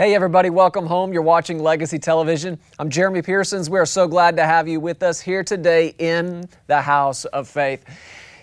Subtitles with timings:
[0.00, 1.12] Hey, everybody, welcome home.
[1.12, 2.58] You're watching Legacy Television.
[2.78, 3.68] I'm Jeremy Pearsons.
[3.68, 7.46] We are so glad to have you with us here today in the House of
[7.46, 7.84] Faith.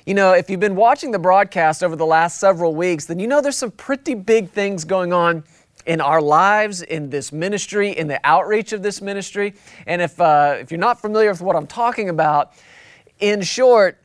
[0.06, 3.26] You know, if you've been watching the broadcast over the last several weeks, then you
[3.26, 5.44] know there's some pretty big things going on
[5.88, 9.56] in our lives, in this ministry, in the outreach of this ministry.
[9.88, 12.52] And if, uh, if you're not familiar with what I'm talking about,
[13.20, 13.98] in short,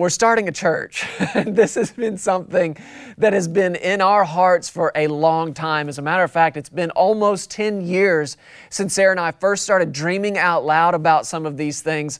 [0.00, 1.06] we're starting a church.
[1.46, 2.74] this has been something
[3.18, 5.90] that has been in our hearts for a long time.
[5.90, 8.38] As a matter of fact, it's been almost 10 years
[8.70, 12.18] since Sarah and I first started dreaming out loud about some of these things.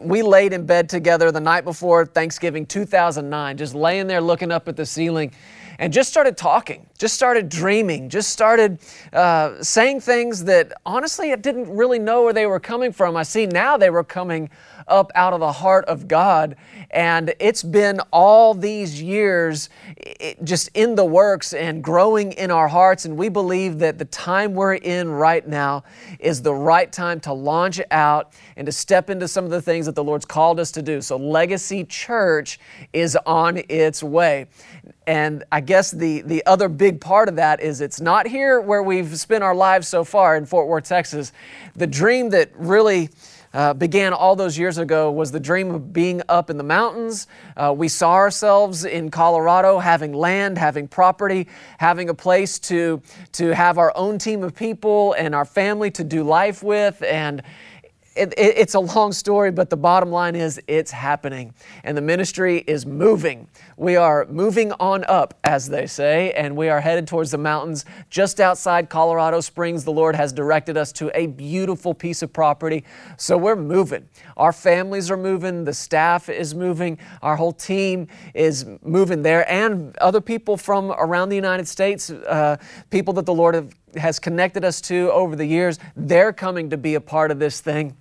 [0.00, 4.68] We laid in bed together the night before Thanksgiving 2009, just laying there looking up
[4.68, 5.32] at the ceiling
[5.80, 8.78] and just started talking, just started dreaming, just started
[9.14, 13.16] uh, saying things that honestly I didn't really know where they were coming from.
[13.16, 14.50] I see now they were coming
[14.90, 16.56] up out of the heart of God.
[16.90, 19.70] And it's been all these years
[20.42, 23.04] just in the works and growing in our hearts.
[23.04, 25.84] And we believe that the time we're in right now
[26.18, 29.86] is the right time to launch out and to step into some of the things
[29.86, 31.00] that the Lord's called us to do.
[31.00, 32.58] So, Legacy Church
[32.92, 34.48] is on its way.
[35.10, 38.80] And I guess the, the other big part of that is it's not here where
[38.80, 41.32] we've spent our lives so far in Fort Worth, Texas.
[41.74, 43.08] The dream that really
[43.52, 47.26] uh, began all those years ago was the dream of being up in the mountains.
[47.56, 53.52] Uh, we saw ourselves in Colorado having land, having property, having a place to, to
[53.52, 57.02] have our own team of people and our family to do life with.
[57.02, 57.42] And
[58.20, 61.54] it, it, it's a long story, but the bottom line is it's happening.
[61.84, 63.48] And the ministry is moving.
[63.76, 67.86] We are moving on up, as they say, and we are headed towards the mountains
[68.10, 69.84] just outside Colorado Springs.
[69.84, 72.84] The Lord has directed us to a beautiful piece of property.
[73.16, 74.06] So we're moving.
[74.36, 79.96] Our families are moving, the staff is moving, our whole team is moving there, and
[79.98, 82.58] other people from around the United States, uh,
[82.90, 86.76] people that the Lord have, has connected us to over the years, they're coming to
[86.76, 87.96] be a part of this thing.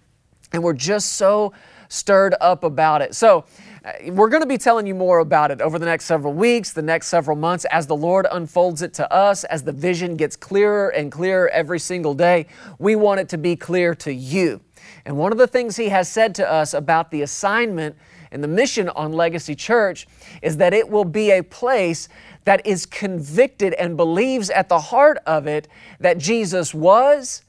[0.52, 1.54] And we're just so
[1.90, 3.16] stirred up about it.
[3.16, 3.46] So,
[3.84, 6.74] uh, we're going to be telling you more about it over the next several weeks,
[6.74, 10.36] the next several months, as the Lord unfolds it to us, as the vision gets
[10.36, 12.48] clearer and clearer every single day.
[12.78, 14.60] We want it to be clear to you.
[15.06, 17.96] And one of the things He has said to us about the assignment
[18.32, 20.08] and the mission on Legacy Church
[20.42, 22.10] is that it will be a place
[22.44, 25.68] that is convicted and believes at the heart of it
[26.00, 27.44] that Jesus was,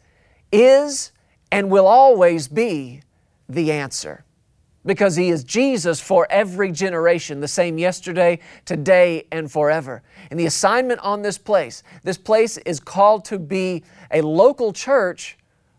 [0.53, 1.13] is,
[1.53, 3.03] and will always be
[3.49, 4.25] the answer.
[4.87, 10.03] Because He is Jesus for every generation, the same yesterday, today, and forever.
[10.31, 15.37] And the assignment on this place this place is called to be a local church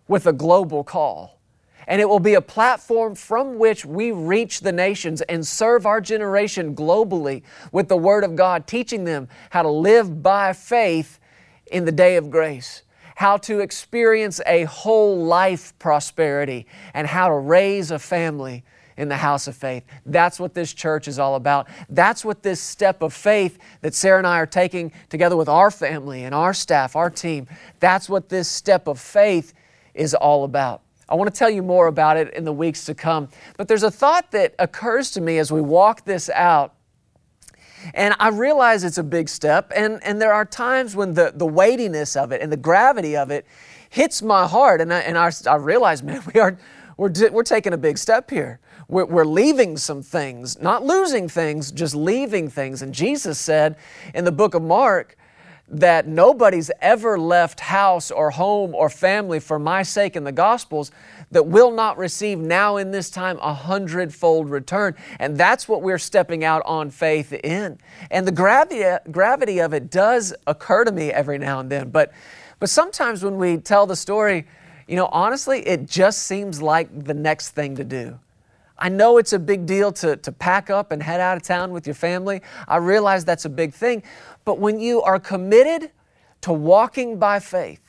[0.08, 1.40] with a global call.
[1.88, 6.00] And it will be a platform from which we reach the nations and serve our
[6.00, 11.20] generation globally with the Word of God, teaching them how to live by faith
[11.72, 12.84] in the day of grace
[13.22, 16.66] how to experience a whole life prosperity,
[16.96, 18.64] and how to raise a family
[18.98, 19.84] in the house of faith.
[20.08, 21.68] That's what this church is all about.
[21.88, 25.70] That's what this step of faith that Sarah and I are taking together with our
[25.70, 27.46] family and our staff, our team,
[27.80, 29.54] that's what this step of faith
[29.94, 30.82] is all about.
[31.08, 33.30] I want to tell you more about it in the weeks to come.
[33.56, 36.74] But there's a thought that occurs to me as we walk this out
[37.94, 41.46] and I realize it's a big step, and, and there are times when the, the
[41.46, 43.46] weightiness of it and the gravity of it
[43.90, 46.58] hits my heart, and I, and I, I realize, man, we are,
[46.98, 48.60] we're, we're taking a big step here.
[48.88, 52.82] We're, we're leaving some things, not losing things, just leaving things.
[52.82, 53.78] And Jesus said
[54.14, 55.16] in the book of Mark,
[55.72, 60.92] that nobody's ever left house or home or family for my sake in the Gospels
[61.32, 64.96] that will not receive now in this time a hundredfold return.
[65.18, 67.78] And that's what we're stepping out on faith in.
[68.12, 71.90] And the gravity, gravity of it does occur to me every now and then.
[71.90, 72.12] But,
[72.60, 74.46] but sometimes when we tell the story,
[74.88, 78.20] you know, honestly, it just seems like the next thing to do.
[78.82, 81.72] I know it's a big deal to, to pack up and head out of town
[81.72, 82.42] with your family.
[82.68, 84.02] I realize that's a big thing.
[84.44, 85.92] But when you are committed
[86.42, 87.80] to walking by faith,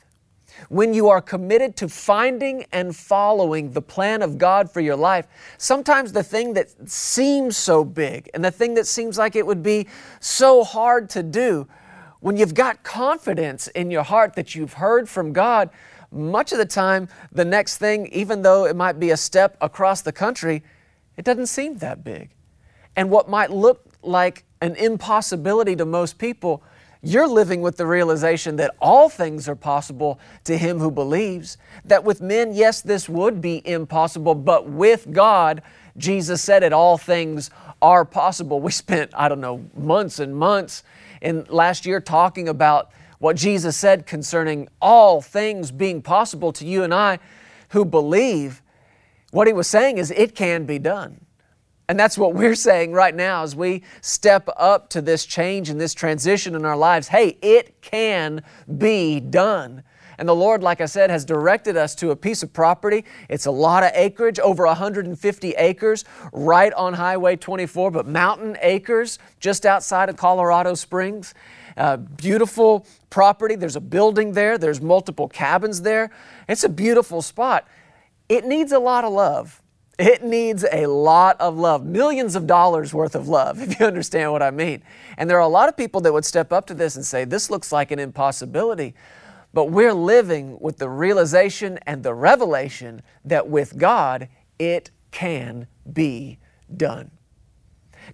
[0.68, 5.26] when you are committed to finding and following the plan of God for your life,
[5.56, 9.62] sometimes the thing that seems so big and the thing that seems like it would
[9.62, 9.88] be
[10.20, 11.66] so hard to do,
[12.20, 15.70] when you've got confidence in your heart that you've heard from God,
[16.12, 20.02] much of the time, the next thing, even though it might be a step across
[20.02, 20.62] the country,
[21.16, 22.30] it doesn't seem that big.
[22.96, 26.62] And what might look like an impossibility to most people,
[27.02, 31.56] you're living with the realization that all things are possible to him who believes.
[31.84, 35.62] That with men, yes, this would be impossible, but with God,
[35.96, 37.50] Jesus said it, all things
[37.80, 38.60] are possible.
[38.60, 40.84] We spent, I don't know, months and months
[41.20, 46.82] in last year talking about what Jesus said concerning all things being possible to you
[46.82, 47.20] and I
[47.68, 48.62] who believe,
[49.32, 51.26] what he was saying is it can be done.
[51.88, 55.80] And that's what we're saying right now as we step up to this change and
[55.80, 57.08] this transition in our lives.
[57.08, 58.42] Hey, it can
[58.78, 59.82] be done.
[60.18, 63.04] And the Lord, like I said, has directed us to a piece of property.
[63.28, 69.18] It's a lot of acreage, over 150 acres, right on Highway 24, but mountain acres
[69.40, 71.34] just outside of Colorado Springs.
[71.76, 73.56] Uh, beautiful property.
[73.56, 76.10] There's a building there, there's multiple cabins there.
[76.48, 77.66] It's a beautiful spot.
[78.32, 79.60] It needs a lot of love.
[79.98, 84.32] It needs a lot of love, millions of dollars worth of love, if you understand
[84.32, 84.82] what I mean.
[85.18, 87.26] And there are a lot of people that would step up to this and say,
[87.26, 88.94] This looks like an impossibility.
[89.52, 96.38] But we're living with the realization and the revelation that with God, it can be
[96.74, 97.10] done.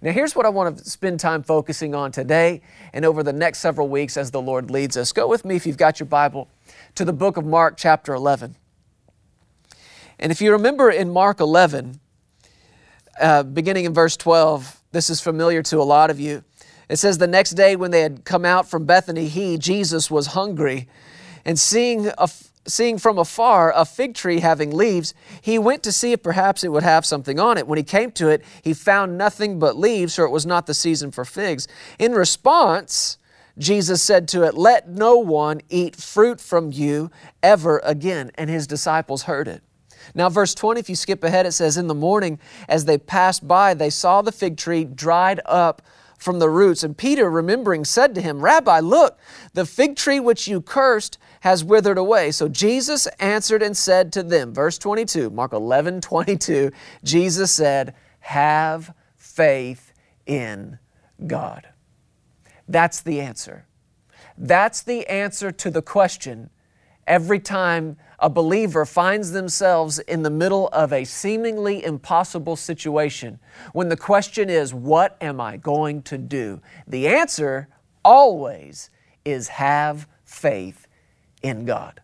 [0.01, 2.61] Now, here's what I want to spend time focusing on today
[2.91, 5.13] and over the next several weeks as the Lord leads us.
[5.13, 6.49] Go with me, if you've got your Bible,
[6.95, 8.57] to the book of Mark, chapter 11.
[10.19, 11.99] And if you remember in Mark 11,
[13.19, 16.43] uh, beginning in verse 12, this is familiar to a lot of you.
[16.89, 20.27] It says, The next day when they had come out from Bethany, he, Jesus, was
[20.27, 20.87] hungry.
[21.45, 22.11] And seeing,
[22.67, 26.71] seeing from afar a fig tree having leaves, he went to see if perhaps it
[26.71, 27.67] would have something on it.
[27.67, 30.73] When he came to it, he found nothing but leaves, for it was not the
[30.73, 31.67] season for figs.
[31.97, 33.17] In response,
[33.57, 37.11] Jesus said to it, Let no one eat fruit from you
[37.41, 38.31] ever again.
[38.35, 39.63] And his disciples heard it.
[40.15, 43.47] Now, verse 20, if you skip ahead, it says, In the morning, as they passed
[43.47, 45.81] by, they saw the fig tree dried up
[46.17, 46.83] from the roots.
[46.83, 49.17] And Peter, remembering, said to him, Rabbi, look,
[49.53, 52.31] the fig tree which you cursed has withered away.
[52.31, 56.71] So Jesus answered and said to them, verse 22, Mark 11, 22,
[57.03, 59.93] Jesus said, Have faith
[60.25, 60.77] in
[61.25, 61.69] God.
[62.67, 63.65] That's the answer.
[64.37, 66.49] That's the answer to the question
[67.07, 73.39] every time a believer finds themselves in the middle of a seemingly impossible situation,
[73.73, 76.61] when the question is, What am I going to do?
[76.87, 77.69] The answer
[78.03, 78.89] always
[79.25, 80.87] is have faith
[81.41, 82.01] in God.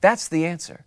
[0.00, 0.84] That's the answer.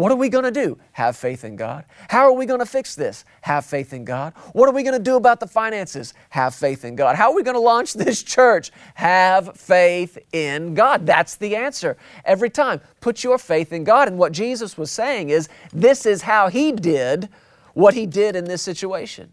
[0.00, 0.78] What are we going to do?
[0.92, 1.84] Have faith in God.
[2.08, 3.26] How are we going to fix this?
[3.42, 4.32] Have faith in God.
[4.54, 6.14] What are we going to do about the finances?
[6.30, 7.16] Have faith in God.
[7.16, 8.70] How are we going to launch this church?
[8.94, 11.04] Have faith in God.
[11.04, 11.98] That's the answer.
[12.24, 14.08] Every time, put your faith in God.
[14.08, 17.28] And what Jesus was saying is this is how He did
[17.74, 19.30] what He did in this situation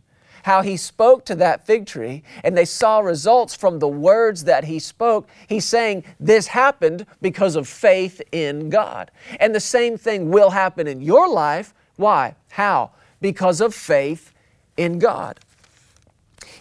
[0.48, 4.64] how he spoke to that fig tree and they saw results from the words that
[4.64, 9.12] he spoke, he's saying this happened because of faith in God.
[9.42, 11.74] And the same thing will happen in your life.
[11.98, 12.36] Why?
[12.52, 12.92] How?
[13.20, 14.34] Because of faith
[14.78, 15.38] in God.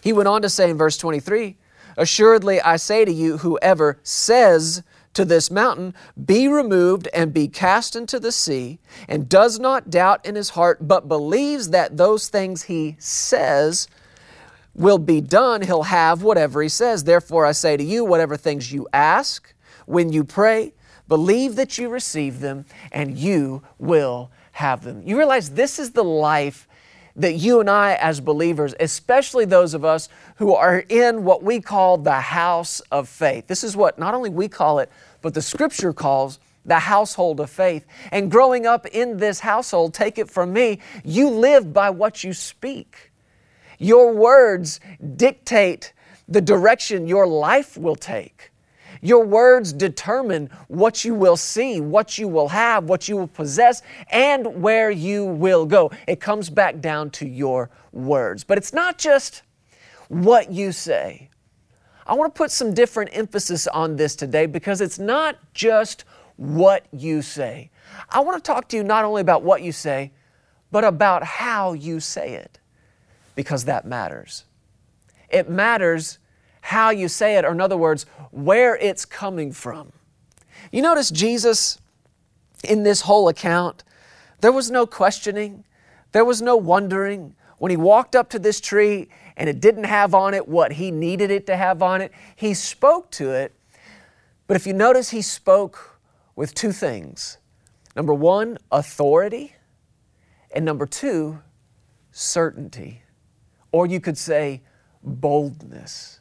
[0.01, 1.55] He went on to say in verse 23
[1.95, 4.83] Assuredly, I say to you, whoever says,
[5.17, 8.77] to this mountain, Be removed and be cast into the sea,
[9.07, 13.87] and does not doubt in his heart, but believes that those things he says
[14.75, 17.03] will be done, he'll have whatever he says.
[17.03, 19.53] Therefore, I say to you, whatever things you ask
[19.87, 20.73] when you pray,
[21.07, 25.01] believe that you receive them, and you will have them.
[25.03, 26.67] You realize this is the life
[27.15, 31.59] that you and I, as believers, especially those of us who are in what we
[31.59, 34.91] call the house of faith, this is what not only we call it,
[35.27, 37.85] but the scripture calls the household of faith.
[38.13, 42.31] And growing up in this household, take it from me, you live by what you
[42.31, 43.11] speak.
[43.77, 44.79] Your words
[45.17, 45.91] dictate
[46.29, 48.51] the direction your life will take.
[49.01, 53.81] Your words determine what you will see, what you will have, what you will possess,
[54.09, 55.91] and where you will go.
[56.07, 58.45] It comes back down to your words.
[58.45, 59.41] But it's not just
[60.07, 61.31] what you say.
[62.07, 66.05] I want to put some different emphasis on this today because it's not just
[66.37, 67.69] what you say.
[68.09, 70.13] I want to talk to you not only about what you say,
[70.71, 72.59] but about how you say it
[73.35, 74.45] because that matters.
[75.29, 76.19] It matters
[76.61, 79.91] how you say it, or in other words, where it's coming from.
[80.71, 81.77] You notice Jesus
[82.63, 83.83] in this whole account,
[84.41, 85.65] there was no questioning,
[86.11, 87.35] there was no wondering.
[87.57, 90.91] When he walked up to this tree and it didn't have on it what he
[90.91, 92.11] needed it to have on it.
[92.35, 93.53] He spoke to it,
[94.47, 95.99] but if you notice, he spoke
[96.35, 97.37] with two things
[97.95, 99.55] number one, authority,
[100.53, 101.39] and number two,
[102.11, 103.03] certainty.
[103.71, 104.61] Or you could say,
[105.03, 106.19] boldness.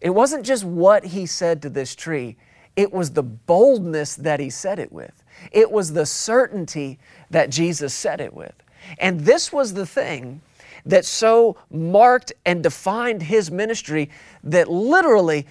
[0.00, 2.36] It wasn't just what he said to this tree,
[2.76, 5.22] it was the boldness that he said it with.
[5.52, 6.98] It was the certainty
[7.30, 8.54] that Jesus said it with.
[8.98, 10.40] And this was the thing
[10.86, 14.10] that so marked and defined his ministry
[14.44, 15.46] that literally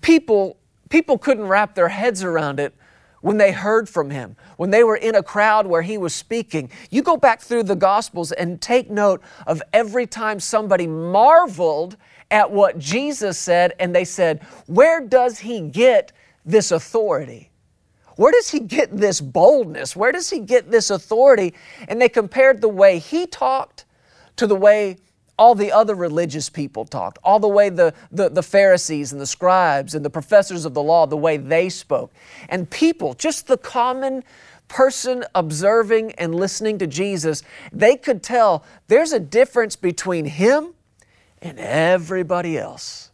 [0.00, 0.56] people
[0.92, 2.74] People couldn't wrap their heads around it
[3.22, 6.68] when they heard from him, when they were in a crowd where he was speaking.
[6.90, 11.96] You go back through the Gospels and take note of every time somebody marveled
[12.30, 16.12] at what Jesus said and they said, Where does he get
[16.44, 17.48] this authority?
[18.16, 19.96] Where does he get this boldness?
[19.96, 21.54] Where does he get this authority?
[21.88, 23.86] And they compared the way he talked
[24.36, 24.96] to the way
[25.38, 29.26] all the other religious people talked, all the way the, the, the, Pharisees and the
[29.26, 32.12] scribes and the professors of the law, the way they spoke.
[32.48, 34.24] And people, just the common
[34.68, 40.74] person observing and listening to Jesus, they could tell there's a difference between him
[41.40, 43.10] and everybody else.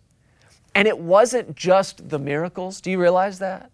[0.75, 2.81] And it wasn't just the miracles.
[2.81, 3.71] Do you realize that?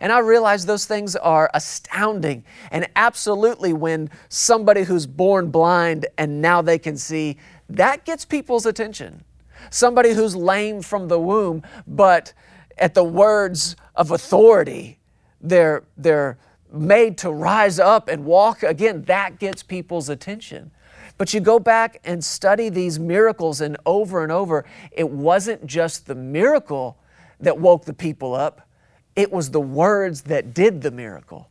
[0.00, 2.44] And I realize those things are astounding.
[2.70, 7.36] And absolutely, when somebody who's born blind and now they can see,
[7.68, 9.24] that gets people's attention.
[9.70, 12.32] Somebody who's lame from the womb, but
[12.76, 14.98] at the words of authority,
[15.40, 16.38] they're, they're
[16.72, 19.02] made to rise up and walk again.
[19.02, 20.70] That gets people's attention.
[21.16, 26.06] But you go back and study these miracles, and over and over, it wasn't just
[26.06, 26.98] the miracle
[27.40, 28.68] that woke the people up,
[29.16, 31.48] it was the words that did the miracle.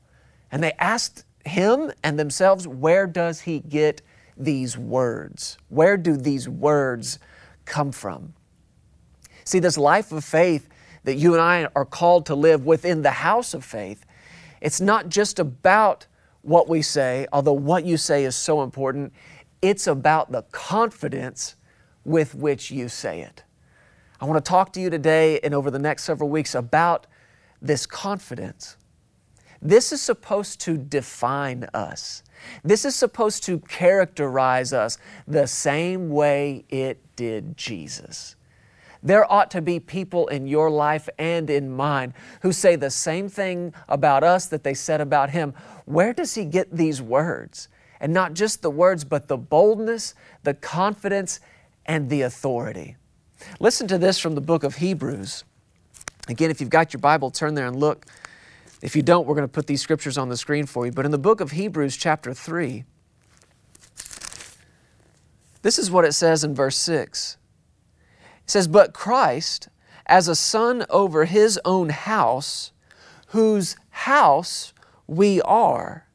[0.52, 4.02] And they asked him and themselves, Where does he get
[4.38, 5.58] these words?
[5.70, 7.20] Where do these words
[7.66, 8.34] come from?
[9.46, 10.70] See, this life of faith
[11.04, 14.06] that you and I are called to live within the house of faith,
[14.62, 16.08] it's not just about
[16.42, 19.14] what we say, although what you say is so important,
[19.62, 21.56] it's about the confidence
[22.06, 23.44] with which you say it.
[24.20, 27.08] I want to talk to you today and over the next several weeks about
[27.64, 28.78] this confidence.
[29.62, 32.22] This is supposed to define us.
[32.64, 38.36] This is supposed to characterize us the same way it did Jesus.
[39.02, 43.30] There ought to be people in your life and in mine who say the same
[43.30, 45.54] thing about us that they said about him.
[45.86, 47.70] Where does he get these words?
[48.00, 51.40] And not just the words, but the boldness, the confidence,
[51.86, 52.98] and the authority.
[53.60, 55.44] Listen to this from the book of Hebrews.
[56.28, 58.06] Again, if you've got your Bible, turn there and look.
[58.82, 60.92] If you don't, we're going to put these scriptures on the screen for you.
[60.92, 62.86] But in the book of Hebrews, chapter 3,
[65.62, 67.38] this is what it says in verse 6.
[68.44, 69.70] It says, But Christ,
[70.06, 72.72] as a son over his own house,
[73.28, 74.74] whose house
[75.08, 76.06] we are,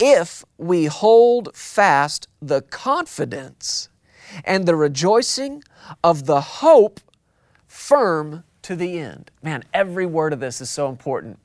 [0.00, 3.88] if we hold fast the confidence
[4.44, 5.62] and the rejoicing
[6.02, 7.00] of the hope
[7.66, 9.30] firm to the end.
[9.42, 11.38] Man, every word of this is so important.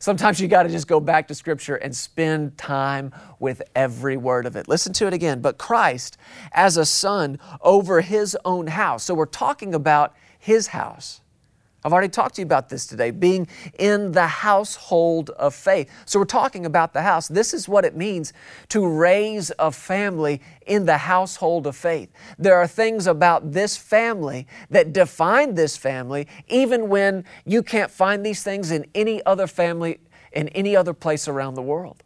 [0.00, 4.46] Sometimes you got to just go back to Scripture and spend time with every word
[4.46, 4.68] of it.
[4.68, 5.40] Listen to it again.
[5.40, 6.16] But Christ,
[6.52, 9.02] as a son over his own house.
[9.04, 11.20] So we're talking about his house.
[11.84, 13.46] I've already talked to you about this today, being
[13.78, 15.88] in the household of faith.
[16.06, 17.28] So, we're talking about the house.
[17.28, 18.32] This is what it means
[18.70, 22.10] to raise a family in the household of faith.
[22.36, 28.26] There are things about this family that define this family, even when you can't find
[28.26, 30.00] these things in any other family,
[30.32, 32.02] in any other place around the world.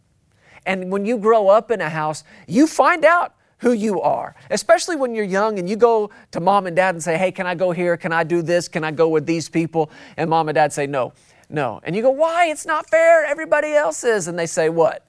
[0.66, 4.96] And when you grow up in a house, you find out who you are, especially
[4.96, 7.54] when you're young and you go to mom and dad and say, Hey, can I
[7.54, 7.96] go here?
[7.96, 8.66] Can I do this?
[8.66, 9.88] Can I go with these people?
[10.16, 11.12] And mom and dad say, No,
[11.48, 11.80] no.
[11.84, 12.46] And you go, Why?
[12.46, 13.24] It's not fair.
[13.24, 14.26] Everybody else is.
[14.26, 15.06] And they say, What?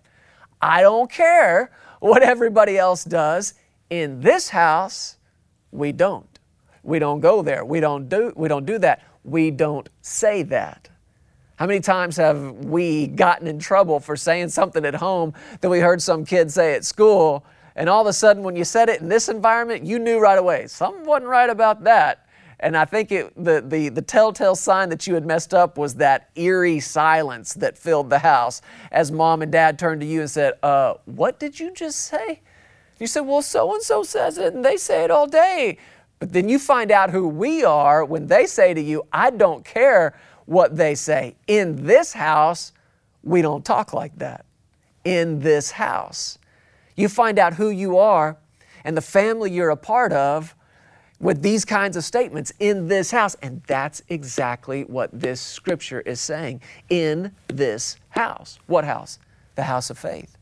[0.62, 3.56] I don't care what everybody else does.
[3.90, 5.18] In this house,
[5.72, 6.40] we don't.
[6.84, 7.66] We don't go there.
[7.66, 9.02] We don't do, we don't do that.
[9.24, 10.90] We don't say that.
[11.56, 15.80] How many times have we gotten in trouble for saying something at home that we
[15.80, 19.02] heard some kid say at school and all of a sudden, when you said it
[19.02, 22.28] in this environment, you knew right away something wasn't right about that.
[22.60, 25.96] And I think it, the, the, the telltale sign that you had messed up was
[25.96, 28.62] that eerie silence that filled the house
[28.92, 32.42] as mom and dad turned to you and said, uh, What did you just say?
[33.00, 35.78] You said, Well, so and so says it, and they say it all day.
[36.20, 39.66] But then you find out who we are when they say to you, I don't
[39.66, 41.36] care what they say.
[41.48, 42.72] In this house,
[43.24, 44.46] we don't talk like that.
[45.04, 46.38] In this house.
[46.96, 48.38] You find out who you are
[48.84, 50.56] and the family you're a part of
[51.20, 53.36] with these kinds of statements in this house.
[53.42, 56.62] And that's exactly what this scripture is saying.
[56.90, 58.60] In this house.
[58.68, 59.20] What house?
[59.56, 60.38] The house of faith.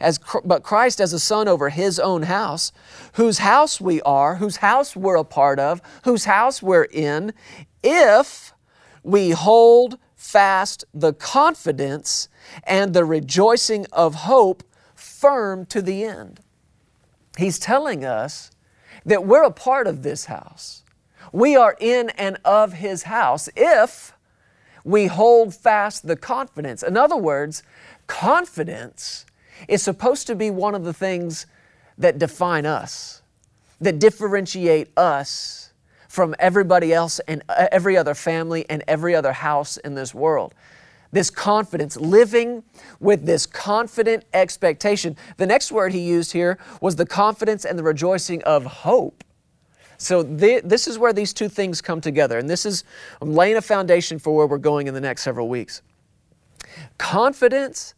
[0.00, 2.72] As, but Christ as a son over his own house,
[3.14, 7.34] whose house we are, whose house we're a part of, whose house we're in,
[7.82, 8.54] if
[9.02, 12.28] we hold fast the confidence
[12.64, 14.62] and the rejoicing of hope
[15.02, 16.40] firm to the end.
[17.36, 18.50] He's telling us
[19.04, 20.82] that we're a part of this house.
[21.32, 24.12] We are in and of His house if
[24.84, 26.82] we hold fast the confidence.
[26.82, 27.62] In other words,
[28.06, 29.24] confidence
[29.68, 31.46] is supposed to be one of the things
[31.98, 33.22] that define us,
[33.80, 35.72] that differentiate us
[36.08, 40.54] from everybody else and uh, every other family and every other house in this world.
[41.12, 42.64] This confidence, living
[42.98, 45.16] with this confident expectation.
[45.36, 49.22] The next word he used here was the confidence and the rejoicing of hope.
[49.98, 52.38] So, this is where these two things come together.
[52.38, 52.82] And this is,
[53.20, 55.82] I'm laying a foundation for where we're going in the next several weeks.
[56.98, 57.94] Confidence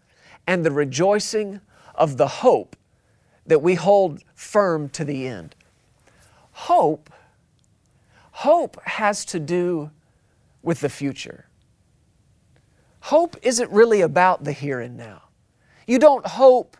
[0.46, 1.60] and the rejoicing
[1.94, 2.76] of the hope
[3.46, 5.54] that we hold firm to the end.
[6.52, 7.10] Hope,
[8.32, 9.90] hope has to do
[10.62, 11.43] with the future.
[13.04, 15.24] Hope isn't really about the here and now.
[15.86, 16.74] You don't hope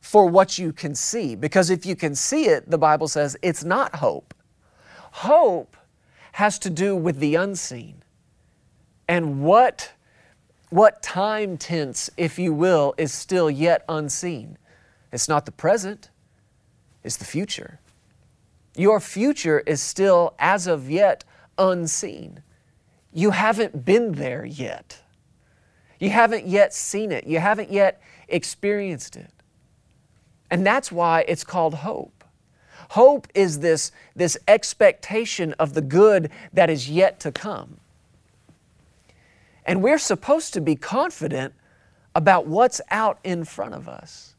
[0.00, 3.64] for what you can see, because if you can see it, the Bible says it's
[3.64, 4.32] not hope.
[5.10, 5.76] Hope
[6.34, 8.04] has to do with the unseen.
[9.08, 9.90] And what,
[10.68, 14.56] what time tense, if you will, is still yet unseen?
[15.10, 16.10] It's not the present,
[17.02, 17.80] it's the future.
[18.76, 21.24] Your future is still, as of yet,
[21.58, 22.44] unseen.
[23.12, 24.99] You haven't been there yet.
[26.00, 27.26] You haven't yet seen it.
[27.26, 29.30] You haven't yet experienced it.
[30.50, 32.24] And that's why it's called hope.
[32.90, 37.76] Hope is this, this expectation of the good that is yet to come.
[39.64, 41.54] And we're supposed to be confident
[42.14, 44.34] about what's out in front of us.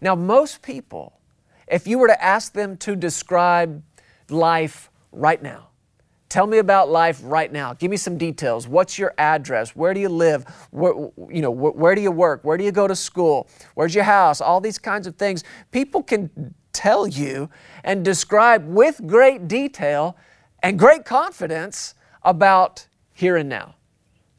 [0.00, 1.18] Now, most people,
[1.66, 3.82] if you were to ask them to describe
[4.28, 5.68] life right now,
[6.28, 7.74] tell me about life right now.
[7.74, 8.66] Give me some details.
[8.66, 9.76] What's your address?
[9.76, 10.44] Where do you live?
[10.70, 10.92] Where,
[11.30, 12.44] you know, where do you work?
[12.44, 13.48] Where do you go to school?
[13.74, 14.40] Where's your house?
[14.40, 15.44] All these kinds of things.
[15.70, 17.48] People can tell you
[17.84, 20.16] and describe with great detail
[20.62, 23.76] and great confidence about here and now,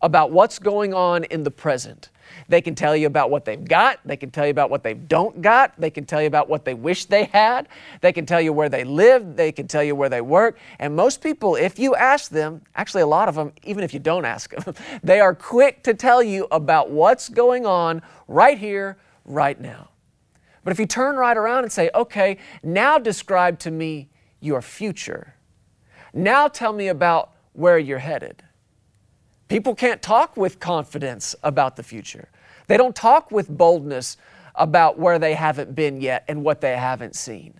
[0.01, 2.09] about what's going on in the present.
[2.47, 3.99] They can tell you about what they've got.
[4.05, 5.73] They can tell you about what they don't got.
[5.79, 7.67] They can tell you about what they wish they had.
[8.01, 9.35] They can tell you where they live.
[9.35, 10.57] They can tell you where they work.
[10.79, 13.99] And most people, if you ask them, actually, a lot of them, even if you
[13.99, 18.97] don't ask them, they are quick to tell you about what's going on right here,
[19.25, 19.89] right now.
[20.63, 24.09] But if you turn right around and say, okay, now describe to me
[24.41, 25.35] your future,
[26.13, 28.43] now tell me about where you're headed.
[29.47, 32.29] People can't talk with confidence about the future.
[32.67, 34.17] They don't talk with boldness
[34.55, 37.53] about where they haven't been yet and what they haven't seen.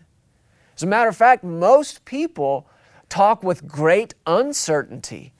[0.75, 2.67] As a matter of fact, most people
[3.09, 5.33] talk with great uncertainty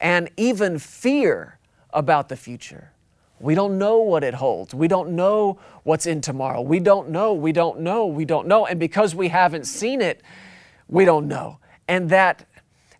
[0.00, 1.58] and even fear
[1.92, 2.92] about the future.
[3.40, 4.74] We don't know what it holds.
[4.74, 6.60] We don't know what's in tomorrow.
[6.60, 8.66] We don't know, we don't know, we don't know.
[8.66, 10.22] And because we haven't seen it,
[10.88, 11.58] we don't know.
[11.88, 12.46] And that,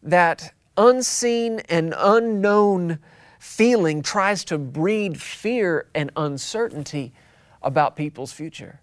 [0.03, 2.99] that unseen and unknown
[3.39, 7.13] feeling tries to breed fear and uncertainty
[7.63, 8.81] about people's future.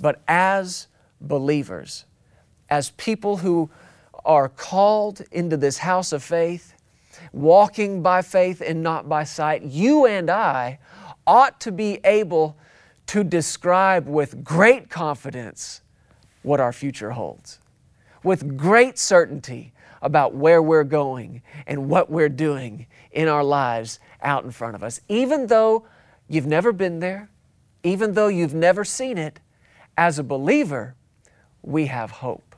[0.00, 0.88] But as
[1.20, 2.04] believers,
[2.68, 3.70] as people who
[4.24, 6.74] are called into this house of faith,
[7.32, 10.78] walking by faith and not by sight, you and I
[11.26, 12.56] ought to be able
[13.06, 15.82] to describe with great confidence
[16.42, 17.58] what our future holds,
[18.22, 24.44] with great certainty about where we're going and what we're doing in our lives out
[24.44, 25.00] in front of us.
[25.08, 25.86] Even though
[26.28, 27.30] you've never been there,
[27.82, 29.40] even though you've never seen it,
[29.96, 30.94] as a believer,
[31.62, 32.54] we have hope.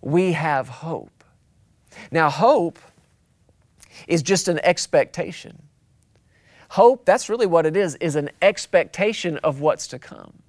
[0.00, 1.24] We have hope.
[2.10, 2.78] Now, hope
[4.08, 5.62] is just an expectation.
[6.70, 10.42] Hope, that's really what it is, is an expectation of what's to come.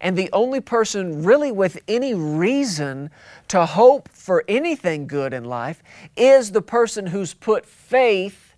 [0.00, 3.10] And the only person really with any reason
[3.48, 5.82] to hope for anything good in life
[6.16, 8.54] is the person who's put faith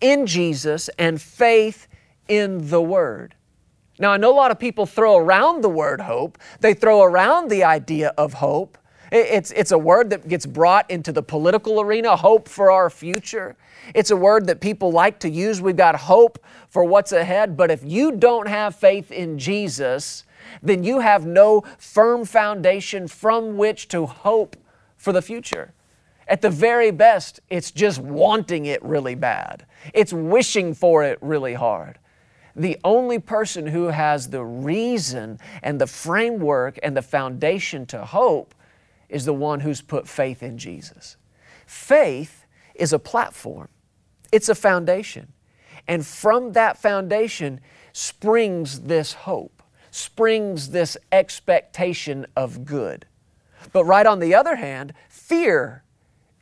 [0.00, 1.86] in Jesus and faith
[2.28, 3.34] in the Word.
[4.00, 7.50] Now, I know a lot of people throw around the word hope, they throw around
[7.50, 8.78] the idea of hope.
[9.10, 13.56] It's, it's a word that gets brought into the political arena, hope for our future.
[13.94, 15.60] It's a word that people like to use.
[15.60, 17.56] We've got hope for what's ahead.
[17.56, 20.24] But if you don't have faith in Jesus,
[20.62, 24.56] then you have no firm foundation from which to hope
[24.96, 25.72] for the future.
[26.28, 31.54] At the very best, it's just wanting it really bad, it's wishing for it really
[31.54, 31.98] hard.
[32.54, 38.54] The only person who has the reason and the framework and the foundation to hope
[39.10, 41.16] is the one who's put faith in Jesus.
[41.66, 43.68] Faith is a platform,
[44.32, 45.32] it's a foundation.
[45.88, 47.60] And from that foundation
[47.92, 53.06] springs this hope, springs this expectation of good.
[53.72, 55.82] But right on the other hand, fear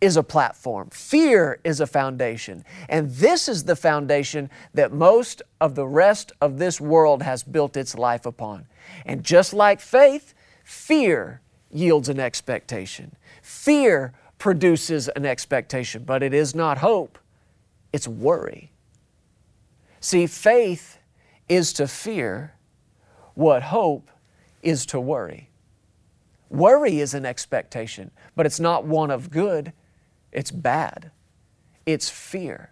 [0.00, 0.90] is a platform.
[0.90, 2.64] Fear is a foundation.
[2.88, 7.76] And this is the foundation that most of the rest of this world has built
[7.76, 8.66] its life upon.
[9.04, 13.14] And just like faith, fear yields an expectation.
[13.42, 17.18] Fear produces an expectation, but it is not hope,
[17.92, 18.72] it's worry.
[20.00, 20.98] See, faith
[21.48, 22.54] is to fear
[23.34, 24.10] what hope
[24.62, 25.48] is to worry.
[26.50, 29.72] Worry is an expectation, but it's not one of good,
[30.32, 31.10] it's bad.
[31.86, 32.70] It's fear.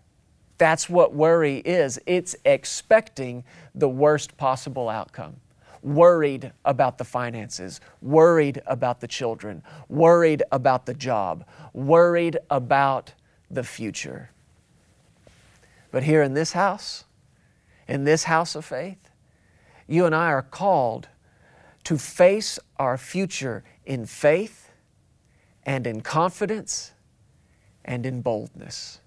[0.58, 1.98] That's what worry is.
[2.06, 5.36] It's expecting the worst possible outcome.
[5.82, 13.12] Worried about the finances, worried about the children, worried about the job, worried about
[13.50, 14.30] the future.
[15.90, 17.04] But here in this house,
[17.88, 19.10] in this house of faith,
[19.86, 21.08] you and I are called
[21.84, 24.70] to face our future in faith
[25.64, 26.92] and in confidence
[27.84, 29.00] and in boldness.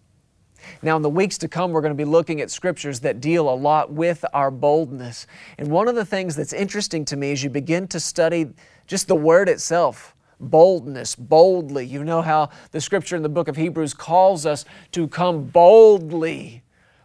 [0.81, 3.49] Now, in the weeks to come, we're going to be looking at scriptures that deal
[3.49, 5.27] a lot with our boldness.
[5.57, 8.49] And one of the things that's interesting to me is you begin to study
[8.87, 11.85] just the word itself, boldness, boldly.
[11.85, 16.63] You know how the scripture in the book of Hebrews calls us to come boldly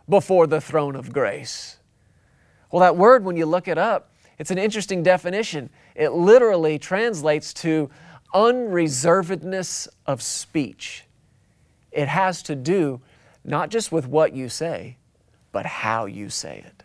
[0.09, 1.79] before the throne of grace.
[2.71, 5.71] Well, that word, when you look it up, it's an interesting definition.
[5.95, 7.91] It literally translates to
[8.35, 11.05] unreservedness of speech.
[11.93, 13.01] It has to do
[13.45, 14.97] not just with what you say,
[15.53, 16.83] but how you say it.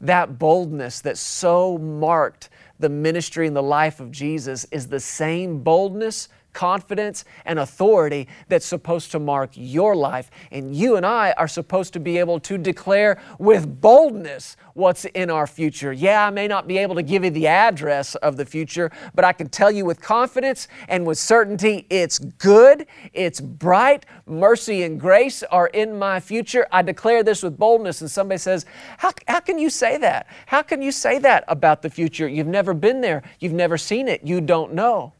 [0.00, 5.62] That boldness that so marked the ministry and the life of Jesus is the same
[5.62, 6.28] boldness
[6.58, 10.28] confidence, and authority that's supposed to mark your life.
[10.50, 15.30] And you and I are supposed to be able to declare with boldness what's in
[15.30, 15.92] our future.
[15.92, 19.24] Yeah, I may not be able to give you the address of the future, but
[19.24, 24.98] I can tell you with confidence and with certainty it's good, it's bright, mercy and
[24.98, 26.66] grace are in my future.
[26.72, 28.00] I declare this with boldness.
[28.00, 28.66] And somebody says,
[28.98, 30.26] How, how can you say that?
[30.46, 32.26] How can you say that about the future?
[32.26, 35.12] You've never been there, you've never seen it, you don't know.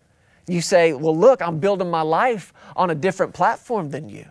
[0.48, 4.26] You say, Well, look, I'm building my life on a different platform than you.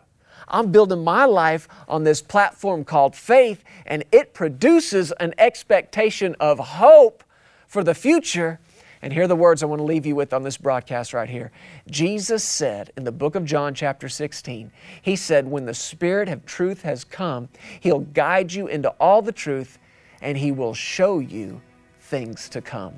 [0.47, 6.60] I'm building my life on this platform called faith, and it produces an expectation of
[6.60, 7.23] hope
[7.67, 8.60] for the future.
[9.01, 11.30] And here are the words I want to leave you with on this broadcast right
[11.30, 11.51] here.
[11.89, 16.45] Jesus said in the book of John, chapter 16, He said, When the Spirit of
[16.45, 17.49] truth has come,
[17.82, 19.77] He'll guide you into all the truth,
[20.21, 21.62] and He will show you
[21.99, 22.95] things to come.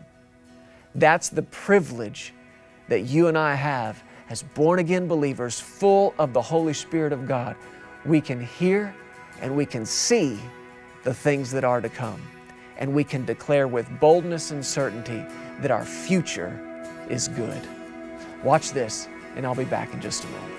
[0.95, 2.34] That's the privilege
[2.89, 7.28] that you and I have as born again believers, full of the Holy Spirit of
[7.28, 7.56] God,
[8.06, 8.93] we can hear
[9.41, 10.39] and we can see
[11.04, 12.21] the things that are to come.
[12.78, 15.25] And we can declare with boldness and certainty
[15.62, 16.60] that our future
[17.10, 17.62] is good.
[18.43, 20.59] Watch this, and I'll be back in just a moment.